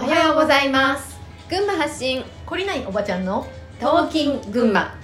[0.00, 1.18] はようございます。
[1.50, 2.22] 群馬発信。
[2.46, 3.44] 懲りないおばちゃんの
[3.80, 4.94] トーキン群馬。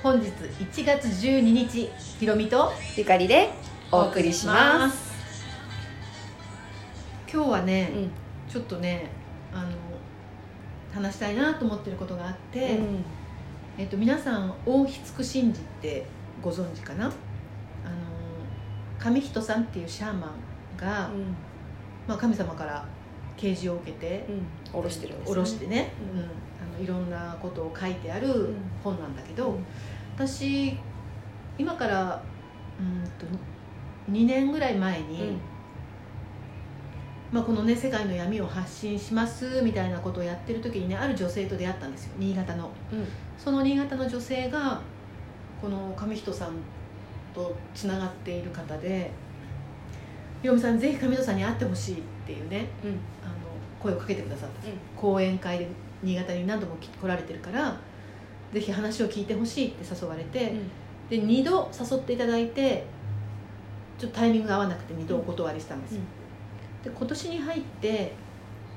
[0.00, 3.50] 本日1月12日ひろみとゆかりで
[3.90, 5.12] お送りします。
[7.30, 8.10] 今日はね、うん。
[8.48, 9.10] ちょっとね
[9.52, 9.70] あの
[10.94, 13.04] 話したいなと思ってることがあって、うん。
[13.76, 16.06] えっと、皆さん大津神事って
[16.40, 17.06] ご存知かな？
[17.06, 17.12] あの
[19.00, 21.10] 上人さんっていうシャーマンが、
[22.06, 22.86] まあ、神様から
[23.36, 24.26] 啓示を受けて
[24.72, 26.20] うん、おろしてるんです、下ろしてね、うん。
[26.20, 26.24] うん。
[26.26, 26.28] あ
[26.78, 28.54] のいろんなことを書いてあるん。
[28.82, 29.66] 本なんだけど、うん。
[30.16, 30.76] 私
[31.58, 32.22] 今から
[32.78, 33.26] うんと
[34.10, 35.40] 2年ぐらい前に、うん。
[37.32, 42.12] まあ、このね世界の闇を発信しますみたいなことをやってる時にねある女性と出会ったんですよ。
[42.18, 42.70] 新潟の。
[42.92, 43.06] うん。
[43.36, 44.80] その新潟の女性が
[45.60, 46.52] この上人さん
[47.34, 49.10] とつながっている方で
[50.44, 52.90] 「ひろみさんぜひ上人さんに会ってほしい」っていうねうん。
[52.90, 53.34] あの
[53.80, 54.68] 声をかけてくださった。
[54.68, 54.74] うん。
[54.94, 55.68] 講演会で
[56.02, 57.74] 新潟に何度も来来られてるから
[58.52, 60.52] ぜひ話を聞いてほしいって誘われて、
[61.08, 62.84] で2度誘っていただいて
[63.98, 66.00] ちょっとタイミングが合わなくて2度お断りしたんですよ、
[66.84, 68.12] で今年に入って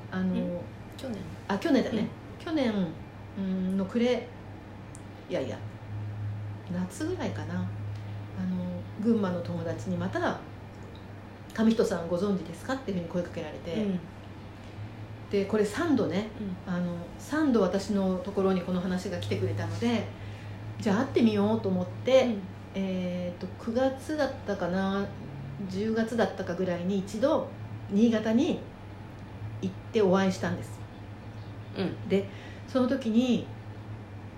[0.10, 0.60] あの、うん。
[0.98, 1.18] 去年。
[1.50, 2.08] あ去年だね、
[2.40, 2.74] 去年
[3.38, 4.26] うんの暮れ
[5.30, 5.58] いやいや
[6.74, 7.56] 夏ぐらいかな。
[7.56, 8.56] あの
[9.04, 10.40] 群馬の友達にまた
[11.58, 14.00] 「上人さんご存知ですか?」っていうふうに声かけられて、うん。
[15.32, 16.30] でこれ3度ね
[16.66, 20.06] あの3度私のところにこの話が来てくれたので
[20.80, 22.30] じゃあ会ってみようと思って、
[22.74, 25.06] えー、と9月だったかな
[25.70, 27.50] 10月だったかぐらいに一度
[27.90, 28.60] 新潟に
[29.62, 30.80] 行ってお会いしたんです。
[31.78, 32.08] うん。
[32.08, 32.30] で
[32.68, 33.46] その時に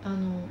[0.04, 0.42] あの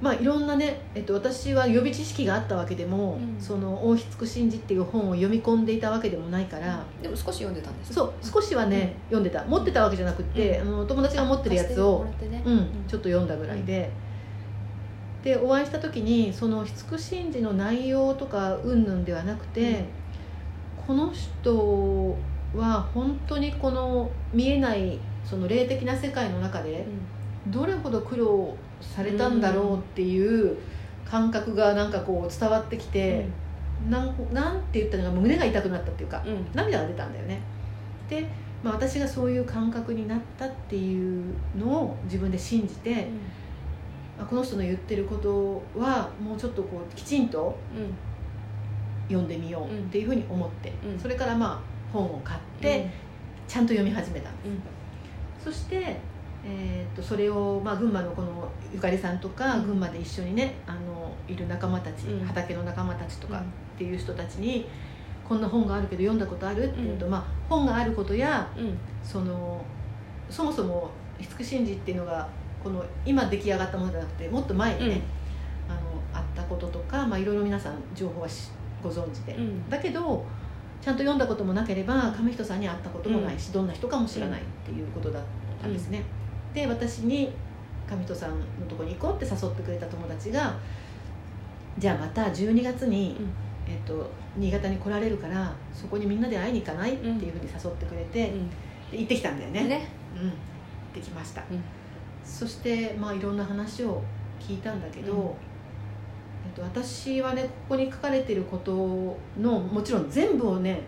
[0.00, 3.40] まあいろんなね、えっと、私は予備知識があったわけでも「うん。
[3.40, 7.94] その大津神事」っていう本を読み込んでいたわけでもないから、でも少し読んでたんです。
[7.94, 9.44] そう少しはね、読んでた。
[9.44, 10.68] 持ってたわけじゃなくって、うん。
[10.68, 12.42] あの友達が持ってるやつをね。
[12.44, 13.90] うん、ちょっと読んだぐらいで、
[15.24, 19.84] でお会いした時にその出神事の内容とか云々ではなくて、うん。
[20.86, 22.16] この人
[22.54, 26.86] は本当にこの見えないその霊的な世界の中で
[27.48, 30.56] どれほど苦労されたんだろうっていう
[31.04, 33.26] 感覚がなんかこう伝わってきて、
[33.88, 36.32] なんなんて言ったのか胸が痛くなったっていうか、うん。
[36.32, 37.40] うん涙が出たんだよね。
[38.08, 38.26] で、
[38.62, 43.08] まあ、私がそういう感覚になったっていうのを自分で信じて、
[44.18, 47.94] あこの人の言ってることはもうちょっとこうきちんとうん
[49.08, 50.98] 読んでみようっていうふうに思って、うん。
[50.98, 52.90] それからまあ本を買って
[53.46, 55.52] ちゃんと読み始めたんです、うん。
[55.52, 56.00] そして、
[56.48, 59.66] えー、とそれを、まあ、群馬のこのゆかりさんとか、うん。
[59.66, 62.24] 群馬で一緒にねあのいる仲間たち、うん。
[62.24, 63.42] 畑の仲間たちとかうん。
[63.42, 63.44] っ
[63.76, 64.66] ていう人たちに、
[65.28, 67.10] こんな本があるけど読んだことあるっていうと、うん。
[67.10, 68.78] まあ、本があることやうん。
[69.02, 69.64] その
[70.30, 72.28] そもそも五神事っていうのが
[72.62, 75.02] この今出来上がったものじゃなくてもっと前にね、
[75.68, 75.80] あの
[76.12, 78.50] あったこととか、まあ、いろいろ皆さん情報はし
[78.82, 79.68] ご存知で、うん。
[79.68, 80.24] だけど
[80.80, 85.22] ちゃんと読んだこともなければ上人さんに会ったこともないし、どんな人かも知らないっていうことだっ
[85.60, 86.02] たんですね、
[86.56, 87.30] で私に
[87.86, 90.58] 上人さんのとこに行こうって誘ってくれた友達が
[91.78, 93.28] じゃあまた12月に、うん。
[93.68, 96.94] えっと新潟に来られるからそこにみんなで会いに行かない？
[96.94, 98.32] っていうふうに誘ってくれて、
[98.90, 99.64] で行ってきたんだよね。
[99.64, 99.88] ね。
[100.14, 100.28] うん。
[100.28, 100.32] 行っ
[100.94, 101.62] てきました、うん。
[102.24, 104.02] そしてまあいろんな話を
[104.40, 105.20] 聞いたんだけど、うん。
[105.20, 105.32] えっ
[106.54, 110.80] と、私はねここに書かれてることのもちろん全部をね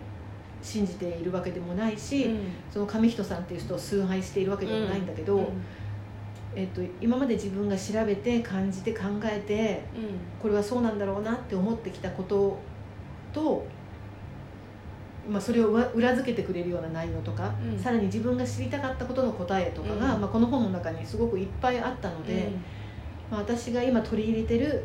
[0.62, 2.30] 信じているわけでもないし、
[2.72, 5.50] その上人さんっていう人を崇拝しているわけでもないんだけど、
[6.54, 9.82] えっと、今まで自分が調べて感じて考えて
[10.42, 12.58] これはそうなんだろうなって思ってきたこと
[13.32, 13.64] と、
[15.28, 17.78] まあ、それを裏裏付けてくれるような内容とか、うん。
[17.78, 20.20] さらに自分が知りたかったことの答えとかが、うん。
[20.22, 22.50] まあ、この本の中にすごくいっぱいあったので、
[23.30, 24.84] まあ、私が今取り入れてる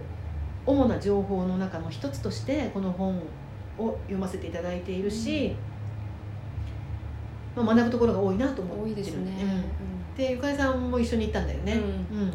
[0.66, 3.22] 主な情報の中の一つとしてこの本
[3.78, 5.55] を読ませていただいているし、
[7.55, 8.90] まあ、学ぶところが多いなと思ってる。
[8.90, 9.31] 多いですね。
[9.41, 10.16] うん。
[10.16, 12.34] でゆかりさんも一緒に行ったんだよね、うん。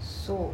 [0.00, 0.52] そうあの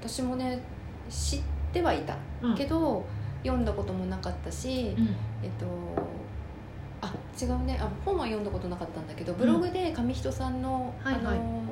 [0.00, 0.62] 私もね
[1.10, 1.40] 知っ
[1.72, 2.56] てはいたうん。
[2.56, 3.04] けど
[3.42, 5.08] 読んだこともなかったし、うん。
[5.42, 5.66] えっと
[7.02, 7.78] あ違うね。
[7.80, 11.24] あ本は読んだことなかったんだけどブログで上人さんの,、はいはい。
[11.24, 11.62] あの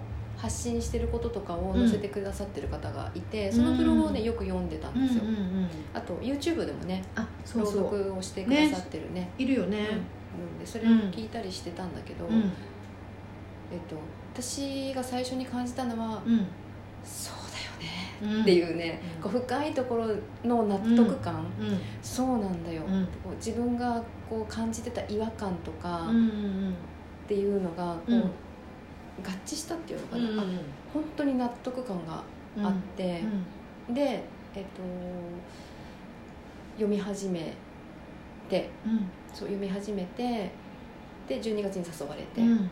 [0.44, 7.84] 発信してることとかを載せてくださってる方がいて、そのブログをねよく読んでたんですよ、うんうんうんあと YouTube でもねあそう朗そう。
[7.84, 9.30] 読をしてくださってるね。
[9.38, 9.78] いるよね。
[9.78, 9.84] うん。
[9.84, 9.86] う
[10.56, 10.58] ん。
[10.58, 12.40] でそれを聞いたりしてたんだけど、うん。
[13.72, 13.96] えっと、
[14.34, 16.46] 私が最初に感じたのは、うん。
[17.02, 17.36] そう
[18.20, 18.42] だよねうん。
[18.42, 19.22] っていうね、うん。
[19.22, 20.08] こう深いところ
[20.44, 21.78] の納得感、うん。
[22.02, 23.04] そうなんだよ、うん。
[23.22, 26.74] こう自分がこう感じてた違和感とか、うんうん。
[27.24, 28.30] っていうのがこう、うん
[29.22, 30.30] 合致したっていうのかな、うん。
[30.30, 30.44] うんあ
[30.92, 32.22] 本当に納得感が
[32.56, 32.66] うん。
[32.66, 33.22] あって、
[33.90, 34.22] で、
[34.54, 34.82] えっと、
[36.74, 37.52] 読み始め
[38.48, 38.70] て。
[38.86, 38.98] うん。
[39.32, 40.50] そう読み始めて。
[41.28, 42.56] で12月に誘われて、うん。
[42.56, 42.64] も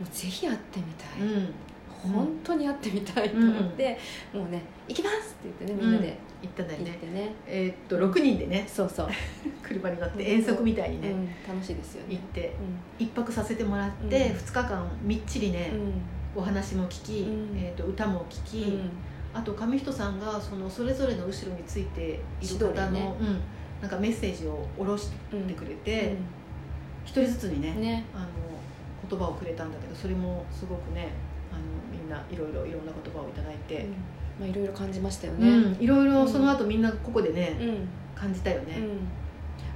[0.00, 1.54] うぜひ会ってみたい、うん。
[1.90, 3.98] 本当に会ってみたいと思って、
[4.32, 6.90] もうね「行きます!」って言ってねみんなで行ったんだよね。
[7.12, 8.64] ね、えーっと6人でね。
[8.68, 9.08] そうそう、
[9.62, 11.10] 車に乗って遠足みたいにね。
[11.10, 12.14] うん、楽しいですよね。
[12.14, 14.36] 行ってう一泊させてもらってうん。
[14.36, 15.70] 2日間みっちりね
[16.34, 17.58] お話も聞きうん。
[17.58, 18.90] えーっと歌も聞きうん。
[19.34, 23.40] あと上人さんがそのそれぞれの後ろについている方のうん
[23.80, 26.16] なんかメッセージを下ろしてうんくれて
[27.04, 28.04] 一人ずつにねうんね。
[28.14, 28.26] あの
[29.08, 31.08] 言葉をくれたんだけどそれもすごくね
[31.52, 31.62] あの
[31.92, 33.94] みんないろいろいろんな言葉をいただいて、うん
[34.38, 35.76] まあいろいろ感じましたようね、ん。
[35.80, 37.88] いろいろその後みんなここでね、うん。
[38.14, 38.98] 感じたよね、うん。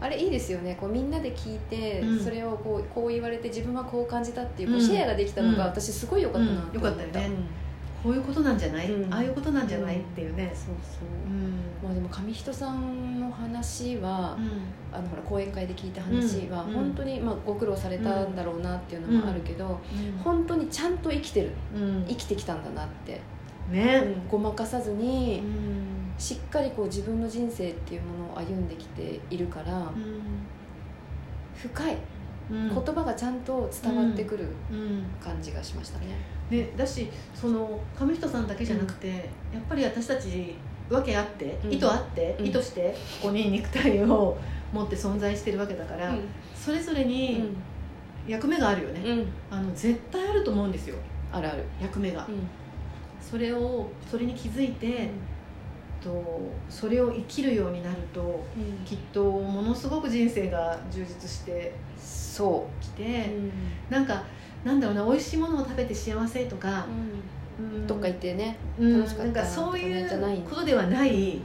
[0.00, 0.76] あれいいですよね。
[0.80, 2.20] こうみんなで聞いて、うん。
[2.20, 5.70] それをこうこう言われて自分はこう感じたっていう,、こううんシェアができたのが、うん。
[5.70, 6.56] 私すごい良かったなうん。
[6.58, 7.36] と思良かったよね。
[8.02, 9.12] こういうことなんじゃない、うん。
[9.12, 10.50] ああいうことなんじゃない、うんっていうね。
[10.54, 11.52] そうそう、うん。
[11.84, 14.38] まあでも上人さんの話は、
[14.90, 16.72] あのほら講演会で聞いた話は、うん。
[16.72, 19.78] 本当に、まあ、ご苦労されたんだろうなっていうのもあるけど、
[20.24, 21.50] 本当にちゃんと生きてる。
[21.76, 22.04] うん。
[22.08, 23.20] 生きてきたんだなって、
[23.70, 26.14] ね、うんごまかさずに、うん。
[26.18, 29.90] しっかりこう自分の人生っていうものを歩んできているから、
[31.56, 31.96] 深い。
[32.50, 32.68] うん。
[32.68, 35.04] 言葉がちゃんと伝わってくるうん。
[35.22, 36.06] 感じがしましたね。
[36.50, 40.54] ね、だしその上人さんだけじゃなくて、やっぱり私たち
[40.90, 41.72] 訳あって、うん。
[41.72, 42.46] 意図あって、うん。
[42.46, 44.36] 意図してここに肉体を
[44.72, 46.12] 持って存在してるわけだから、
[46.54, 47.56] それぞれうにん。
[48.26, 49.26] 役目があるよね、うん。
[49.50, 50.96] あの絶対あると思うんですよ。
[51.32, 51.64] あるある。
[51.80, 52.34] 役目が、うん
[53.20, 55.10] それをそれに気づいて、
[56.02, 58.24] とそれを生きるようになるとう
[58.60, 58.84] ん。
[58.84, 63.30] きっとものすごく人生が充実してそきう、て、
[63.90, 64.24] なんか
[64.64, 66.86] なんだろうな美味しいものを食べて幸せとか、
[67.58, 67.86] うん。
[67.86, 69.00] どっか行ってね、うん。
[69.00, 71.40] 楽しかったなんかそういうことではない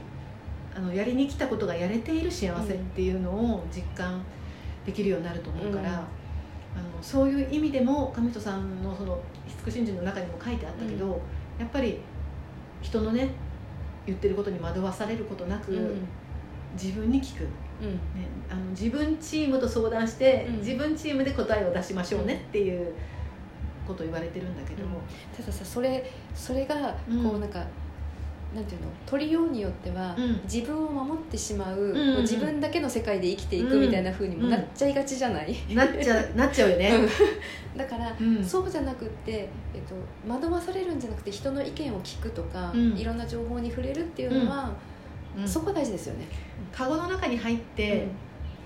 [0.74, 4.22] あのやりに来たことがやれている幸せっていうのを実感
[4.84, 5.94] できるようになると思うから、うん。
[5.94, 6.04] あの
[7.02, 9.18] そういう意味でも上人さんのその
[9.64, 11.20] 「慈心中」の中にも書いてあったけど、
[11.58, 12.00] やっぱり
[12.82, 13.30] 人のね
[14.06, 16.08] 言ってることに惑わされることなく、うん。
[16.80, 17.48] 自分に聞く、ね、
[17.82, 18.52] うん。
[18.52, 20.58] あの自分チームと相談して、うん。
[20.58, 22.94] 自分チームで答えを出しましょうねっていう
[23.86, 25.00] ことを言われてるんだけども、
[25.36, 27.24] たださそれそれがうん。
[27.24, 27.64] こうなんか、
[28.56, 28.88] なんていうの？
[29.04, 30.40] 取りようによっては、うん。
[30.44, 32.14] 自分を守ってしまう,、んうん。
[32.14, 36.92] こう自分だけの世界で生きていくみたいな風にもなっちゃいがちじゃない、なっちゃ なっちゃうよね。
[37.76, 38.44] だから、うん。
[38.44, 39.94] そうじゃなくって、えっと、
[40.28, 42.96] 惑わされるんじゃなくて人の意見を聞くとか、うん。
[42.96, 44.72] いろんな情報に触れるっていうのは、
[45.38, 45.46] うん。
[45.46, 46.26] そこ大事ですよね。
[46.72, 48.06] カゴの中に入って、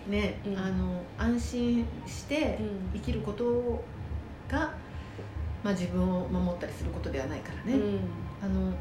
[0.08, 0.56] ね、うん。
[0.56, 2.90] あの安心してうん。
[2.94, 3.82] 生きること
[4.48, 4.72] が、
[5.62, 7.98] まあ、自分を守ったりすることではないからね、うん。
[8.42, 8.72] あの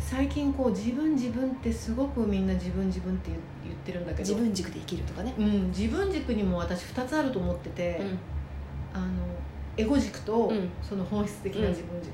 [0.00, 4.28] 最近こう自分自分ってすごくみんな自分自分って言言ってるんだけど。
[4.28, 5.34] 自分軸で生きるとかね。
[5.38, 8.00] うん、自分軸にも私2つあると思ってて、
[8.92, 9.06] あの
[9.76, 10.68] エゴ軸と、うん。
[10.82, 12.12] その本質的な自分軸、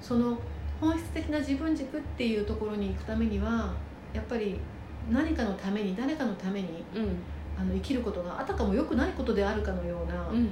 [0.00, 0.38] その
[0.80, 3.74] 本質的な自分軸っていうところに行くためには
[4.14, 4.58] やっぱり
[5.10, 7.16] 何かのために誰かのためにうん。
[7.58, 10.48] あの生きることがあたかも良くないことであるかのような、うん。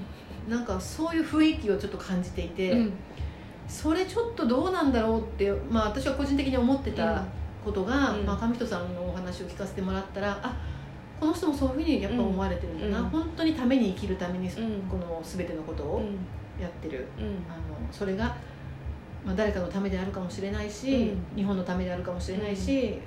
[0.46, 2.92] なんかそういう雰囲気をちょっと感じていて、うん
[3.68, 7.22] それちょっとどうなんだろうって、まあ、私は個人的に思ってた
[7.64, 8.26] ことが、うん。
[8.26, 10.56] まあ、上人さんのお話を聞かせてもらったらあ
[11.20, 13.10] この人もそういうふうにやっぱ思われてるんだな、うん。
[13.10, 14.50] 本当にために生きるために、ん。
[14.88, 16.62] この全てのことをうん。
[16.62, 17.24] やってる、うん。
[17.24, 18.36] あのそれが、
[19.24, 21.36] まあ、誰かのためであるかもしれないし、うん。
[21.36, 22.98] 日本のためであるかもしれないし、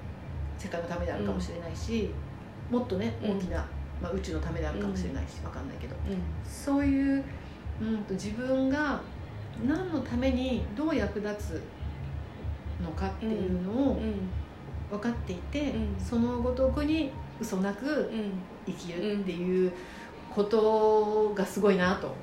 [0.58, 2.10] 世界のためであるかもしれないし、
[2.70, 3.38] もっとねうん。
[3.38, 3.66] 大きな、
[4.02, 5.96] まあ、宇宙のためであるかもしれないし、わかんないけど。
[6.08, 7.24] うんそういう、
[7.82, 9.02] うん、と自分が
[9.66, 11.62] 何のためにどう役立つ
[12.84, 14.14] のかっていうのをうん。
[14.90, 15.96] 分かっていて、うん。
[15.98, 18.32] そのごとくに嘘なくうん。
[18.66, 19.72] 生きるっていう
[20.34, 22.14] ことがすごいなと。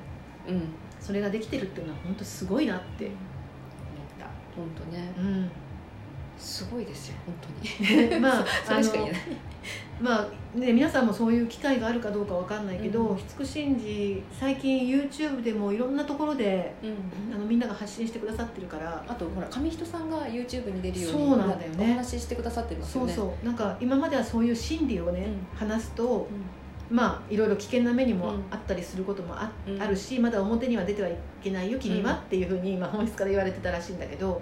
[0.46, 0.62] うん。
[1.00, 5.12] それができてるっていうのは本当すごいなって思っ本当ね。
[5.14, 5.22] た。
[5.22, 5.50] うん
[6.38, 7.34] すごいですよ本
[7.78, 8.20] 当に。
[8.20, 9.20] まあ それしか言えない。
[10.00, 13.16] まあね、皆さんもそういう機会があるかどうかわかんないけど、うん。
[13.16, 17.34] ひつく神事最近 YouTube でもいろんなところでうん。
[17.34, 19.04] あのみんなが発信してくださってるから。
[19.06, 21.90] あとほら上人さんが YouTube に出るようにそうなんだよね。
[21.90, 23.12] お話ししてくださってますよね。
[23.12, 23.44] そうそう。
[23.44, 28.44] なんか今まではそういう心理をね、う話すとうまあいろいろ危険な目にもうん。
[28.50, 29.82] あったりすることもあ,、うん。
[29.82, 32.18] あるしまだ表には出てはいけないよ君は、うん。
[32.18, 34.40] っていうふうに、まあ、本質から言われてたらしいんだけど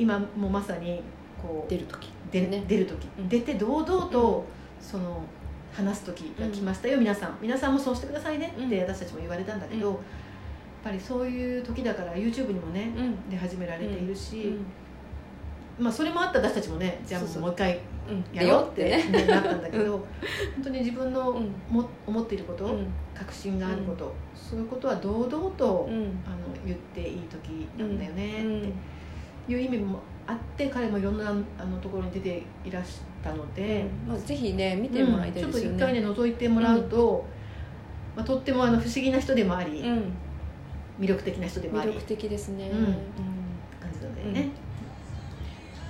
[0.00, 1.02] 今もまさに
[1.40, 2.64] こう出る時でね。
[2.66, 3.28] 出る時、うん。
[3.28, 4.44] 出て堂々と、
[4.80, 5.22] その
[5.72, 7.38] 話す時が来ましたよ、皆さん。
[7.40, 8.82] 皆さんもそうしてくださいねってうん。
[8.82, 9.94] 私たちも言われたんだけど、うん。
[9.94, 10.02] やっ
[10.84, 13.30] ぱりそういう時だから YouTube にもね、うん。
[13.30, 14.54] 出始められているし、
[15.78, 15.84] うん。
[15.84, 18.24] まあ、それもあった私たちもねじゃあもう一回うん。
[18.34, 19.92] やろうってなったんだけど
[20.54, 21.54] 本当に自分のうん。
[21.68, 22.86] も思っていること、うん。
[23.14, 26.22] 確信があること、そういうことは堂々と、うん。
[26.26, 28.58] あの言っていい時なんだよねうん。
[28.60, 28.72] って
[29.50, 37.24] いう意味もあって彼もいろんなあのところに出ていらしたので、まあ、ぜひね見てもらいたいちょっですよね、と一回ね覗いてもらうと、
[38.16, 40.12] まあ、とってもあの不思議な人でもあり、うん、
[41.00, 41.90] 魅力的な人でもあり。
[41.90, 42.84] 魅力的ですね、うん。
[42.84, 42.94] 感
[43.92, 44.48] じなのでね、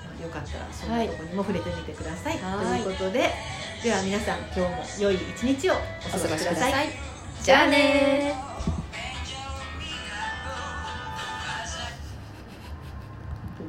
[0.04, 2.82] まあ、よかったらそんなところにも触れてみてください、はい。
[2.82, 3.30] ということで
[3.82, 4.68] では皆さん今日も
[5.00, 5.76] 良い一日をお
[6.18, 6.88] 過ごしください。
[7.42, 8.49] じゃあね